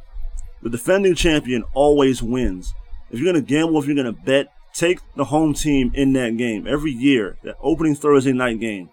[0.63, 2.73] The defending champion always wins.
[3.11, 6.13] If you're going to gamble, if you're going to bet, take the home team in
[6.13, 8.91] that game every year, that opening Thursday night game.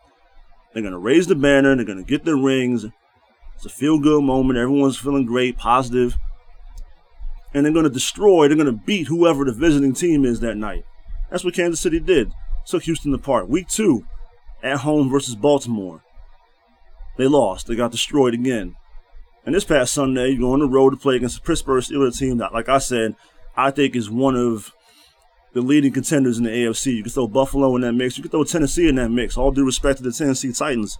[0.73, 1.75] They're going to raise the banner.
[1.75, 2.85] They're going to get their rings.
[3.57, 4.59] It's a feel good moment.
[4.59, 6.15] Everyone's feeling great, positive.
[7.55, 10.57] And they're going to destroy, they're going to beat whoever the visiting team is that
[10.57, 10.85] night.
[11.31, 12.31] That's what Kansas City did.
[12.67, 13.49] Took Houston apart.
[13.49, 14.05] Week two,
[14.61, 16.03] at home versus Baltimore.
[17.17, 17.65] They lost.
[17.65, 18.75] They got destroyed again.
[19.43, 22.19] And this past Sunday, you go on the road to play against the Pittsburgh Steelers
[22.19, 23.15] team that, like I said,
[23.55, 24.71] I think is one of
[25.53, 26.97] the leading contenders in the AFC.
[26.97, 28.17] You can throw Buffalo in that mix.
[28.17, 29.35] You can throw Tennessee in that mix.
[29.35, 30.99] All due respect to the Tennessee Titans.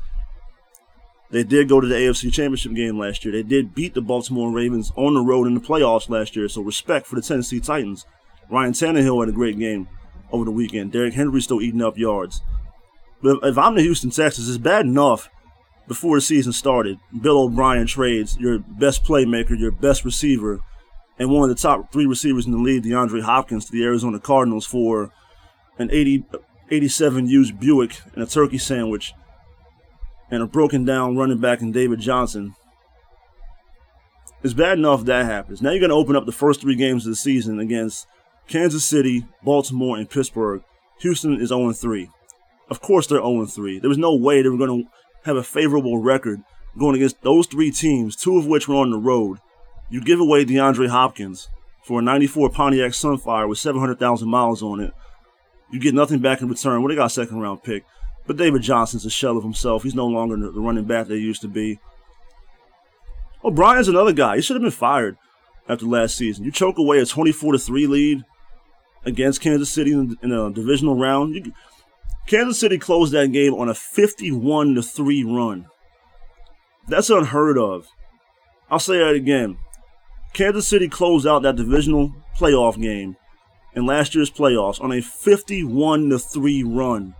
[1.30, 3.34] They did go to the AFC Championship game last year.
[3.34, 6.48] They did beat the Baltimore Ravens on the road in the playoffs last year.
[6.48, 8.06] So respect for the Tennessee Titans.
[8.50, 9.90] Ryan Tannehill had a great game
[10.32, 10.94] over the weekend.
[10.94, 12.42] Derrick Henry still eating up yards.
[13.22, 15.30] But if I'm the Houston Texans, it's bad enough
[15.88, 20.60] before the season started, Bill O'Brien trades your best playmaker, your best receiver,
[21.18, 24.20] and one of the top three receivers in the league, DeAndre Hopkins, to the Arizona
[24.20, 25.12] Cardinals for
[25.80, 26.26] an 80,
[26.70, 29.14] 87 used Buick and a turkey sandwich
[30.30, 32.56] and a broken down running back in David Johnson.
[34.44, 35.62] It's bad enough that happens.
[35.62, 38.08] Now you're going to open up the first three games of the season against
[38.48, 40.64] Kansas City, Baltimore, and Pittsburgh.
[41.00, 42.10] Houston is 0 3.
[42.70, 43.80] Of course, they're 0 3.
[43.80, 44.90] There was no way they were going to
[45.24, 46.42] have a favorable record
[46.78, 49.40] going against those three teams, two of which were on the road.
[49.90, 51.50] You give away DeAndre Hopkins
[51.84, 54.94] for a 94 Pontiac Sunfire with 700,000 miles on it.
[55.72, 56.82] You get nothing back in return.
[56.82, 57.86] What Well, they got a second round pick.
[58.28, 59.84] But David Johnson's a shell of himself.
[59.84, 61.80] He's no longer the running back they used to be.
[63.44, 64.36] Oh, O'Brien's another guy.
[64.36, 65.18] He should have been fired
[65.70, 66.44] after last season.
[66.44, 68.26] You choke away a 24 to 3 lead
[69.06, 71.36] against Kansas City in, a divisional round.
[71.36, 71.54] You,
[72.28, 75.68] Kansas City closed that game on a 51 to 3 run.
[76.88, 77.88] That's unheard of.
[78.70, 79.58] I'll say that again.
[80.34, 83.16] Kansas City closed out that divisional playoff game
[83.74, 87.16] in last year's playoffs on a 51 to 3 run.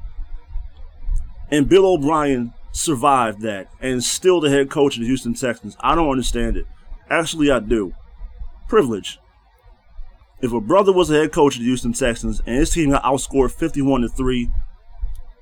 [1.50, 5.78] And Bill O'Brien survived that and still the head coach of the Houston Texans.
[5.80, 6.66] I don't understand it.
[7.10, 7.94] Actually, I do.
[8.68, 9.20] Privilege.
[10.42, 13.04] If a brother was the head coach of the Houston Texans and his team got
[13.04, 14.50] outscored 51 to 3,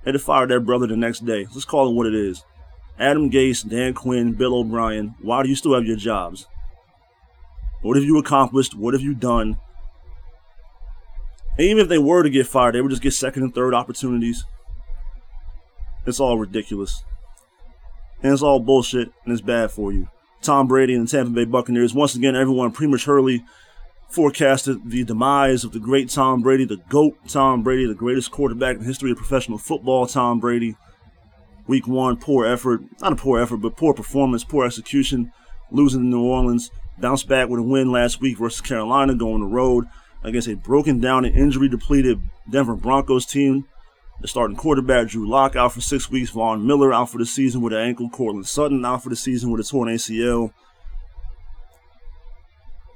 [0.04, 1.48] they'd have fired their brother the next day.
[1.52, 2.46] Let's call it what it is.
[2.98, 6.48] Adam Gase, Dan Quinn, Bill O'Brien, why do you still have your jobs?
[7.82, 8.74] What have you accomplished?
[8.74, 9.60] What have you done?
[11.58, 13.74] And even if they were to get fired, they would just get second and third
[13.74, 14.46] opportunities.
[16.06, 17.04] It's all ridiculous.
[18.22, 20.08] And it's all bullshit, and it's bad for you.
[20.42, 23.44] Tom Brady and the Tampa Bay Buccaneers, once again, everyone prematurely
[24.10, 28.76] forecasted the demise of the great Tom Brady, the GOAT Tom Brady, the greatest quarterback
[28.76, 30.76] in the history of professional football, Tom Brady.
[31.68, 32.82] Week one, poor effort.
[33.02, 35.32] Not a poor effort, but poor performance, poor execution.
[35.72, 36.70] Losing to New Orleans.
[37.00, 39.86] Bounced back with a win last week versus Carolina, going the road
[40.24, 43.66] against a broken down and injury depleted Denver Broncos team.
[44.22, 46.30] The starting quarterback, Drew Lock, out for six weeks.
[46.30, 48.10] Von Miller out for the season with an ankle.
[48.10, 50.54] Courtland Sutton out for the season with a torn ACL.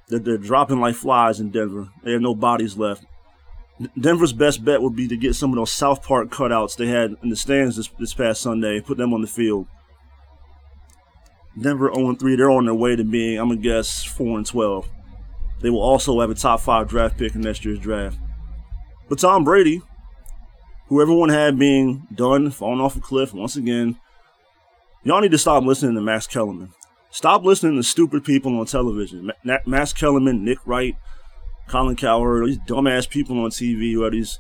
[0.08, 1.90] They're, they're dropping like flies in Denver.
[2.04, 3.04] They have no bodies left.
[3.98, 7.16] Denver's best bet would be to get some of those South Park cutouts they had
[7.24, 9.68] in the stands this, this past Sunday, put them on the field.
[11.60, 14.46] Denver 0 3, they're on their way to being, I'm going to guess, 4 and
[14.46, 14.88] 12.
[15.62, 18.18] They will also have a top five draft pick in next year's draft.
[19.10, 19.82] But Tom Brady,
[20.89, 23.95] who everyone had being done, falling off a cliff once again,
[25.04, 26.73] y'all need to stop listening to Max Kellerman.
[27.12, 29.32] Stop listening to stupid people on television.
[29.65, 30.95] Max Kellerman, Nick Wright,
[31.67, 34.39] Colin Cowherd, these dumbass people on TV who have these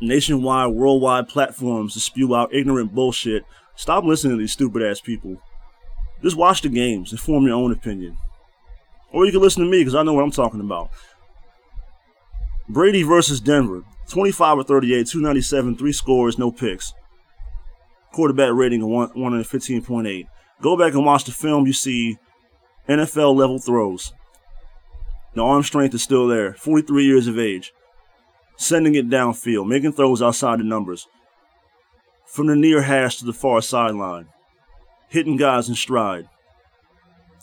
[0.00, 3.44] nationwide, worldwide platforms to spew out ignorant bullshit.
[3.76, 5.36] Stop listening to these stupid ass people.
[6.22, 8.18] Just watch the games and form your own opinion.
[9.10, 10.90] Or you can listen to me because I know what I'm talking about.
[12.68, 13.84] Brady versus Denver.
[14.10, 16.92] 25 or 38, 297, three scores, no picks.
[18.12, 20.26] Quarterback rating of 115.8.
[20.60, 22.18] Go back and watch the film, you see
[22.88, 24.12] NFL level throws.
[25.34, 26.54] The arm strength is still there.
[26.54, 27.72] 43 years of age.
[28.56, 31.06] Sending it downfield, making throws outside the numbers.
[32.26, 34.26] From the near hash to the far sideline.
[35.08, 36.28] Hitting guys in stride.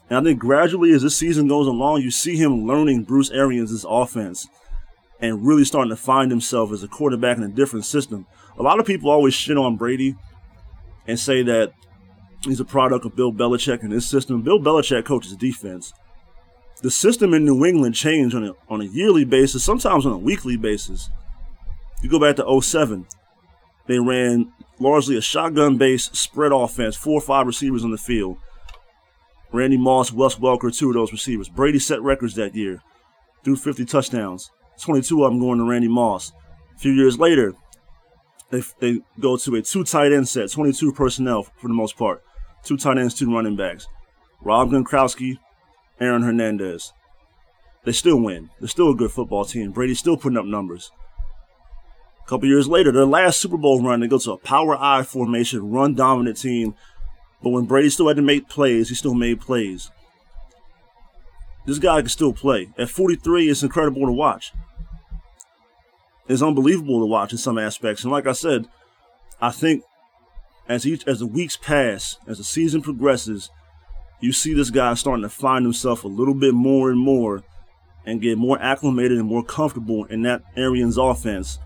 [0.10, 3.86] And I think gradually as this season goes along, you see him learning Bruce Arians'
[3.88, 4.48] offense
[5.20, 8.26] and really starting to find himself as a quarterback in a different system.
[8.58, 10.16] A lot of people always shit on Brady
[11.08, 11.74] and say that
[12.44, 14.42] he's a product of Bill Belichick and his system.
[14.42, 15.94] Bill Belichick coaches defense.
[16.82, 20.18] The system in New England changed on a, on a yearly basis, sometimes on a
[20.18, 21.10] weekly basis.
[22.04, 23.08] You go back to 07,
[23.88, 28.38] they ran largely a shotgun based spread offense, four or five receivers on the field.
[29.52, 31.50] Randy Moss, Wes Welker, two of those receivers.
[31.50, 32.84] Brady set records that year,
[33.44, 34.52] threw 50 touchdowns.
[34.80, 36.32] 22 of them going to Randy Moss.
[36.76, 37.54] A few years later,
[38.50, 42.24] they, they go to a two tight end set, 22 personnel for the most part.
[42.64, 43.88] Two tight ends, two running backs.
[44.42, 45.38] Rob Gronkowski,
[46.00, 46.94] Aaron Hernandez.
[47.84, 48.50] They still win.
[48.60, 49.72] They're still a good football team.
[49.72, 50.92] Brady's still putting up numbers.
[52.24, 55.04] A couple years later, their last Super Bowl run, they go to a power I
[55.04, 56.76] formation, run dominant team
[57.42, 59.92] but when Brady still had to make plays, he still made plays.
[61.66, 62.70] This guy can still play.
[62.78, 64.54] At 43, it's incredible to watch.
[66.28, 68.04] It's unbelievable to watch in some aspects.
[68.04, 68.68] And like I said,
[69.42, 69.84] I think
[70.68, 73.50] as each as the weeks pass, as the season progresses,
[74.20, 77.44] you see this guy starting to find himself a little bit more and more
[78.06, 81.60] and get more acclimated and more comfortable in that Arians offense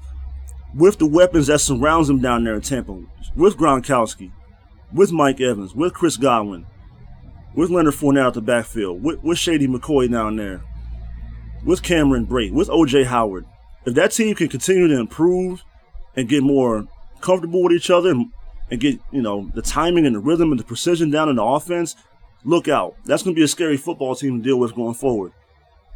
[0.73, 3.01] with the weapons that surrounds him down there in Tampa,
[3.35, 4.31] with Gronkowski,
[4.93, 6.65] with Mike Evans, with Chris Godwin,
[7.55, 10.61] with Leonard Fournette out the backfield, with, with Shady McCoy down there,
[11.65, 13.45] with Cameron Brate, with OJ Howard,
[13.85, 15.63] if that team can continue to improve
[16.15, 16.87] and get more
[17.19, 18.31] comfortable with each other and,
[18.69, 21.43] and get, you know, the timing and the rhythm and the precision down in the
[21.43, 21.95] offense,
[22.43, 22.95] look out.
[23.05, 25.31] That's going to be a scary football team to deal with going forward.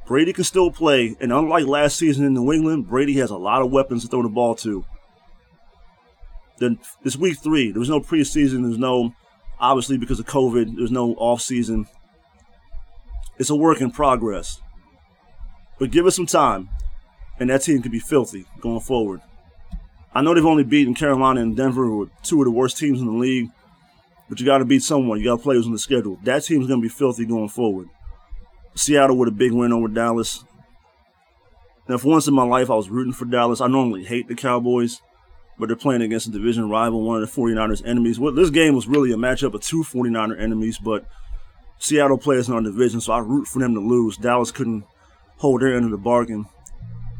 [0.08, 3.64] Brady can still play, and unlike last season in New England, Brady has a lot
[3.64, 4.86] of weapons to throw the ball to.
[6.60, 7.72] Then it's week three.
[7.72, 8.64] There was no preseason.
[8.64, 9.14] There's no,
[9.60, 11.88] obviously because of COVID, there's no off season.
[13.38, 14.62] It's a work in progress.
[15.80, 16.70] But give us some time,
[17.40, 19.22] and that team could be filthy going forward.
[20.14, 23.02] I know they've only beaten Carolina and Denver, who are two of the worst teams
[23.02, 23.50] in the league,
[24.30, 25.20] but you got to beat someone.
[25.20, 26.18] You got to play who's on the schedule.
[26.24, 27.90] That team's going to be filthy going forward.
[28.76, 30.44] Seattle with a big win over Dallas.
[31.88, 33.62] Now, for once in my life, I was rooting for Dallas.
[33.62, 35.02] I normally hate the Cowboys
[35.58, 38.20] but they're playing against a division rival, one of the 49ers' enemies.
[38.20, 41.06] Well, this game was really a matchup of two 49er enemies, but
[41.80, 44.18] Seattle plays in our division, so I root for them to lose.
[44.18, 44.84] Dallas couldn't
[45.38, 46.46] hold their end of the bargain.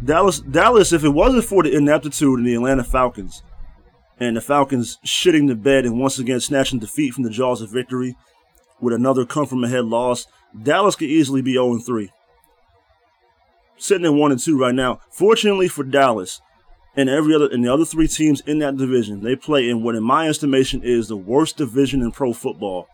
[0.06, 3.42] Dallas, Dallas, if it wasn't for the ineptitude in the Atlanta Falcons
[4.20, 7.72] and the Falcons shitting the bed and once again snatching defeat from the jaws of
[7.72, 8.16] victory
[8.80, 10.28] with another come from ahead loss,
[10.62, 12.12] Dallas could easily be 0 3.
[13.78, 15.00] Sitting at 1 and 2 right now.
[15.10, 16.42] Fortunately for Dallas,
[16.96, 19.96] and every other and the other three teams in that division, they play in what
[19.96, 22.88] in my estimation is the worst division in pro football.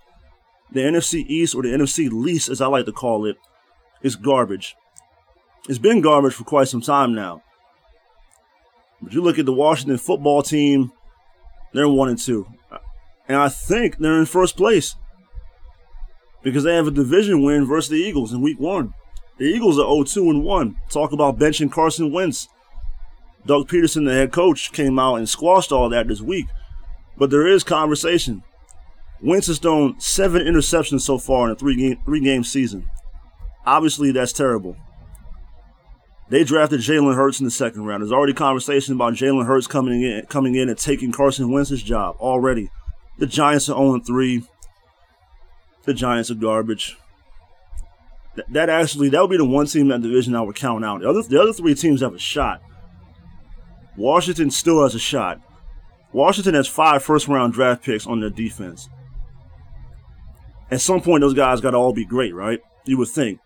[0.72, 3.38] The NFC East or the NFC least as I like to call it
[4.02, 4.76] is garbage.
[5.70, 7.44] It's been garbage for quite some time now.
[9.02, 10.92] But you look at the Washington football team,
[11.74, 12.48] they're one and two.
[13.28, 14.96] And I think they're in first place.
[16.44, 18.94] Because they have a division win versus the Eagles in week one.
[19.38, 20.76] The Eagles are 0-2 and 1.
[20.90, 22.48] Talk about benching Carson Wentz.
[23.46, 26.46] Doug Pederson, the head coach, came out and squashed all that this week.
[27.18, 28.44] But there is conversation.
[29.22, 32.90] Wentz has thrown seven interceptions so far in a three game three game season.
[33.66, 34.76] Obviously, that's terrible.
[36.32, 38.02] They drafted Jalen Hurts in the second round.
[38.02, 42.16] There's already conversation about Jalen Hurts coming in, coming in and taking Carson Wentz's job
[42.22, 42.72] already.
[43.18, 44.42] The Giants are 0 3.
[45.84, 46.98] The Giants are garbage.
[48.36, 50.86] That, that actually that would be the one team in that division I would count
[50.86, 51.02] out.
[51.02, 52.62] The other the other three teams have a shot.
[53.98, 55.42] Washington still has a shot.
[56.14, 58.88] Washington has five first round draft picks on their defense.
[60.72, 62.62] At some point, those guys got to all be great, right?
[62.86, 63.42] You would think.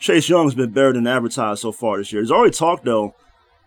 [0.00, 2.22] Chase Young's been better than advertised so far this year.
[2.22, 3.14] There's already talk, though,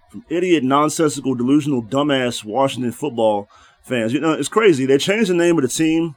[0.09, 3.47] from idiot, nonsensical, delusional, dumbass Washington football
[3.83, 4.11] fans.
[4.13, 4.87] You know, it's crazy.
[4.87, 6.15] They changed the name of the team,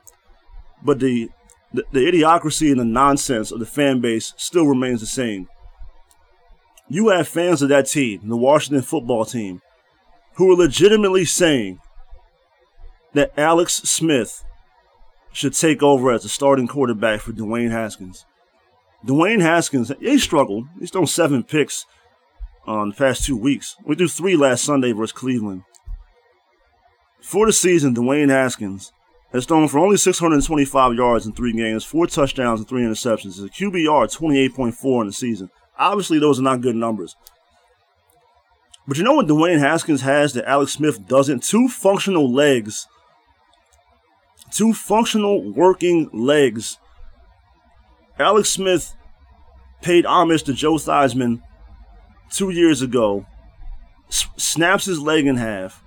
[0.82, 1.28] but the,
[1.74, 5.48] the, the idiocracy and the nonsense of the fan base still remains the same.
[6.88, 9.60] You have fans of that team, the Washington football team,
[10.36, 11.78] who are legitimately saying
[13.12, 14.44] that Alex Smith
[15.32, 18.24] should take over as the starting quarterback for Dwayne Haskins.
[19.06, 20.66] Dwayne Haskins, he struggled.
[20.80, 21.86] He's thrown seven picks
[22.66, 23.76] uh, on the past two weeks.
[23.84, 25.62] We threw three last Sunday versus Cleveland.
[27.22, 28.92] For the season, Dwayne Haskins
[29.32, 33.36] has thrown for only 625 yards in three games, four touchdowns, and three interceptions.
[33.36, 35.50] His QBR 28.4 in the season.
[35.78, 37.16] Obviously, those are not good numbers.
[38.88, 41.42] But you know what Dwayne Haskins has that Alex Smith doesn't?
[41.42, 42.86] Two functional legs.
[44.50, 46.78] Two functional working legs.
[48.18, 48.95] Alex Smith
[49.86, 51.40] paid homage to Joe Theismann
[52.28, 53.24] two years ago,
[54.08, 55.80] s- snaps his leg in half.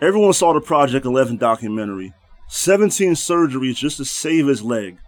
[0.00, 2.12] Everyone saw the Project 11 documentary.
[2.48, 4.98] 17 surgeries just to save his leg.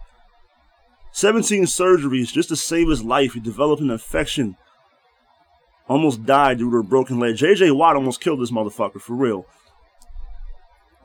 [1.13, 3.33] 17 surgeries just to save his life.
[3.33, 4.57] He developed an infection
[5.87, 7.35] almost died due to a broken leg.
[7.35, 9.45] JJ Watt almost killed this motherfucker for real.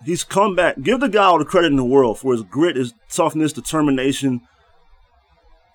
[0.05, 0.81] He's come back.
[0.83, 4.41] Give the guy all the credit in the world for his grit, his toughness, determination,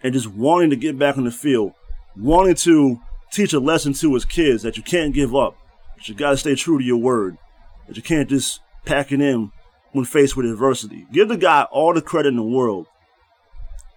[0.05, 1.73] and just wanting to get back on the field,
[2.15, 5.57] wanting to teach a lesson to his kids that you can't give up,
[5.97, 7.39] that you got to stay true to your word,
[7.87, 9.51] that you can't just pack it in
[9.93, 11.07] when faced with adversity.
[11.11, 12.85] Give the guy all the credit in the world.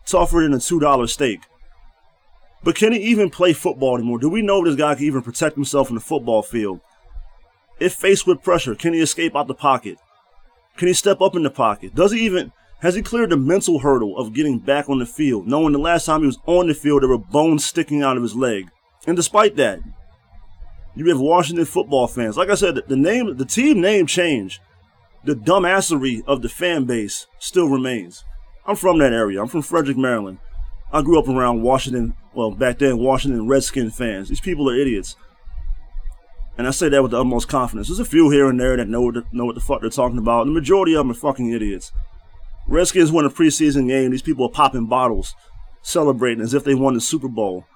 [0.07, 1.41] Tougher than a $2 steak.
[2.65, 4.19] But can he even play football anymore?
[4.19, 6.81] Do we know this guy can even protect himself in the football field?
[7.81, 9.99] If faced with pressure, can he escape out the pocket?
[10.79, 11.95] Can he step up in the pocket?
[11.95, 12.51] Does he even
[12.81, 16.07] has he cleared the mental hurdle of getting back on the field, knowing the last
[16.07, 18.71] time he was on the field there were bones sticking out of his leg?
[19.07, 19.81] And despite that,
[20.95, 22.37] you have Washington football fans.
[22.37, 24.61] Like I said, the name, the team name change,
[25.25, 28.25] the dumbassery of the fan base still remains.
[28.67, 29.41] I'm from that area.
[29.41, 30.39] I'm from Frederick, Maryland.
[30.93, 34.29] I grew up around Washington, well, back then, Washington Redskin fans.
[34.29, 35.17] These people are idiots.
[36.57, 37.89] And I say that with the utmost confidence.
[37.89, 39.91] There's a few here and there that know what the, know what the fuck they're
[39.91, 40.47] talking about.
[40.47, 41.93] The majority of them are fucking idiots.
[42.69, 44.11] Redskins won a preseason game.
[44.11, 45.35] These people are popping bottles,
[45.83, 47.67] celebrating as if they won the Super Bowl.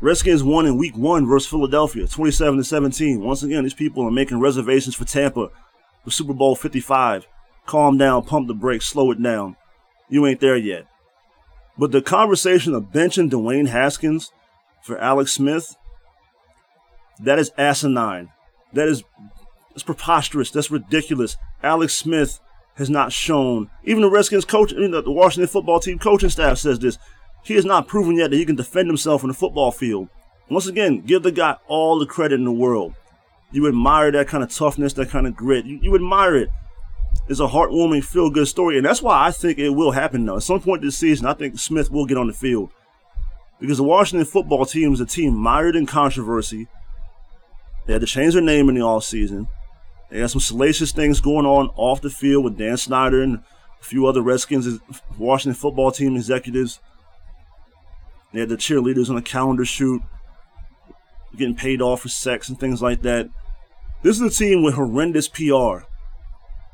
[0.00, 3.20] Redskins won in week one versus Philadelphia, 27 to 17.
[3.20, 5.50] Once again, these people are making reservations for Tampa
[6.02, 7.26] for Super Bowl 55.
[7.66, 9.56] Calm down, pump the brakes, slow it down.
[10.08, 10.86] You ain't there yet.
[11.78, 14.32] But the conversation of benching Dwayne Haskins
[14.82, 15.76] for Alex Smith
[17.20, 18.30] that is asinine.
[18.72, 19.04] That is
[19.72, 20.50] it's preposterous.
[20.50, 21.36] That's ridiculous.
[21.62, 22.40] Alex Smith
[22.74, 26.58] has not shown, even the Redskins coach, you know, the Washington football team coaching staff
[26.58, 26.98] says this.
[27.44, 30.08] He has not proven yet that he can defend himself in the football field.
[30.50, 32.94] Once again, give the guy all the credit in the world.
[33.52, 35.64] You admire that kind of toughness, that kind of grit.
[35.64, 36.48] You, you admire it.
[37.28, 38.76] It's a heartwarming, feel good story.
[38.76, 40.36] And that's why I think it will happen now.
[40.36, 42.70] At some point this season, I think Smith will get on the field.
[43.60, 46.66] Because the Washington football team is a team mired in controversy.
[47.86, 49.46] They had to change their name in the off season.
[50.14, 53.40] They had some salacious things going on off the field with Dan Snyder and
[53.80, 54.78] a few other Redskins,
[55.18, 56.78] Washington football team executives.
[58.32, 60.02] They had the cheerleaders on a calendar shoot,
[61.36, 63.28] getting paid off for sex and things like that.
[64.04, 65.78] This is a team with horrendous PR.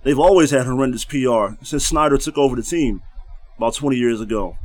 [0.02, 3.00] They've always had horrendous PR since Snyder took over the team
[3.56, 4.58] about 20 years ago.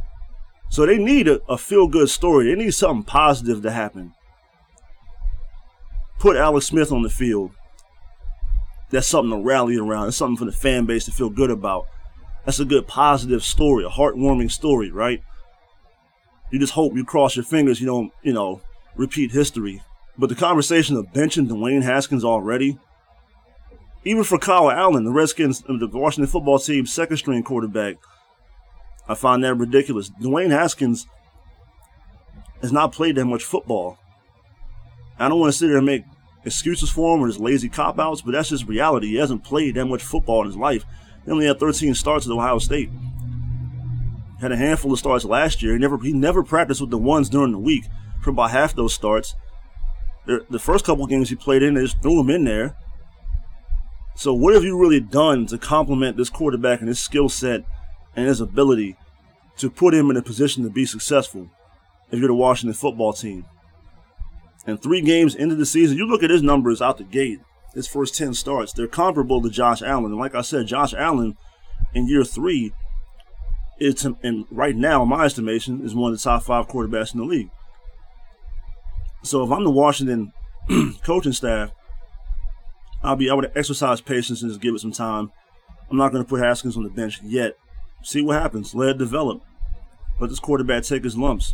[0.69, 2.47] So they need a, a feel good story.
[2.47, 4.15] They need something positive to happen
[6.19, 7.51] put Alex Smith on the field,
[8.90, 10.08] that's something to rally around.
[10.08, 11.88] It's something for the fan base to feel good about.
[12.46, 15.22] That's a good positive story, a heartwarming story, right?
[16.52, 18.62] You just hope you cross your fingers you don't, you know,
[18.96, 19.82] repeat history.
[20.18, 22.78] But the conversation of benching Dwayne Haskins already,
[24.06, 27.98] even for Kyle Allen, the Redskins, the Washington football team's second string quarterback,
[29.08, 30.10] I find that ridiculous.
[30.10, 31.08] Dwayne Haskins
[32.62, 33.98] has not played that much football.
[35.18, 36.04] I don't want to sit there and make
[36.46, 39.08] excuses for him or his lazy cop outs, but that's just reality.
[39.08, 40.86] He hasn't played that much football in his life.
[41.26, 42.89] He only had 13 starts at Ohio State.
[44.39, 45.74] Had a handful of starts last year.
[45.74, 47.86] He never he never practiced with the ones during the week
[48.22, 49.36] for about half those starts.
[50.26, 52.78] The, the first couple games he played in, they just threw him in there.
[54.16, 57.64] So what have you really done to complement this quarterback and his skill set
[58.16, 58.96] and his ability
[59.58, 61.50] to put him in a position to be successful
[62.12, 63.46] if you're the Washington football team?
[64.66, 67.39] And three games into the season, you look at his numbers out the gate,
[67.74, 70.05] his first 10 starts, they're comparable to Josh Allen.
[70.05, 71.38] And like I said, Josh Allen
[71.93, 72.74] in year three,
[73.78, 77.20] it's and right now, in my estimation, is one of the top five quarterbacks in
[77.20, 77.49] the league.
[79.24, 80.32] So if I'm the Washington
[81.03, 81.72] coaching staff,
[83.03, 85.32] I'll be I would exercise patience and just give it some time.
[85.89, 87.57] I'm not going to put Haskins on the bench yet.
[88.01, 88.74] See what happens.
[88.74, 89.41] Let it develop.
[90.20, 91.53] Let this quarterback take his lumps.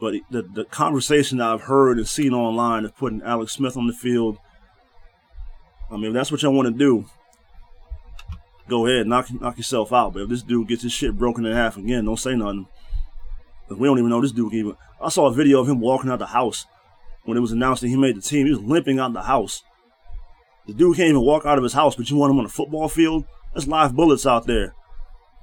[0.00, 3.92] But the, the conversation I've heard and seen online of putting Alex Smith on the
[3.92, 4.38] field,
[5.90, 7.04] I mean, if that's what y'all want to do,
[8.68, 10.14] go ahead, knock knock yourself out.
[10.14, 12.66] But if this dude gets his shit broken in half again, don't say nothing.
[13.68, 14.76] We don't even know this dude even.
[15.00, 16.66] I saw a video of him walking out the house
[17.24, 18.46] when it was announced that he made the team.
[18.46, 19.62] He was limping out the house.
[20.66, 22.48] The dude can't even walk out of his house, but you want him on a
[22.48, 23.24] football field?
[23.52, 24.74] There's live bullets out there.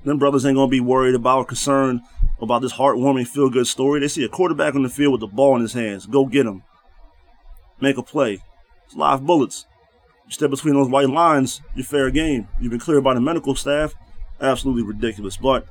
[0.04, 2.02] Them brothers ain't gonna be worried about or concerned
[2.42, 4.00] about this heartwarming, feel good story.
[4.00, 6.06] They see a quarterback on the field with the ball in his hands.
[6.06, 6.64] Go get him.
[7.82, 8.44] Make a play.
[8.86, 9.66] It's live bullets.
[10.26, 12.48] You step between those white lines, you're fair game.
[12.60, 13.96] You've been cleared by the medical staff.
[14.40, 15.38] Absolutely ridiculous.
[15.38, 15.68] But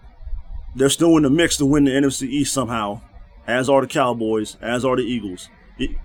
[0.74, 3.00] they're still in the mix to win the NFC East somehow,
[3.46, 5.50] as are the Cowboys, as are the Eagles.
[5.78, 5.96] It,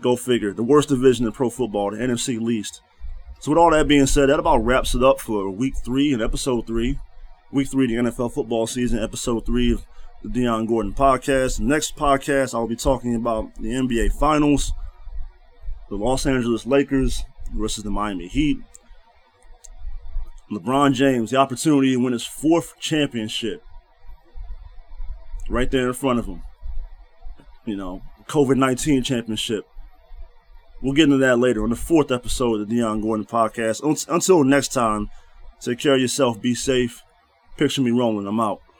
[0.00, 0.52] go figure.
[0.52, 2.80] The worst division in pro football, the NFC least.
[3.38, 6.22] So, with all that being said, that about wraps it up for week three and
[6.22, 6.98] episode three
[7.52, 9.84] week three of the NFL football season, episode three of
[10.22, 11.60] the Dion Gordon podcast.
[11.60, 14.72] next podcast, I'll be talking about the NBA Finals,
[15.90, 17.22] the Los Angeles Lakers
[17.54, 18.56] versus the Miami Heat.
[20.50, 23.62] LeBron James, the opportunity to win his fourth championship
[25.48, 26.42] right there in front of him.
[27.66, 29.66] You know, COVID 19 championship.
[30.80, 34.06] We'll get into that later on the fourth episode of the Dion Gordon podcast.
[34.08, 35.10] Until next time,
[35.60, 37.02] take care of yourself, be safe,
[37.56, 38.26] Picture me rolling.
[38.26, 38.62] I'm out.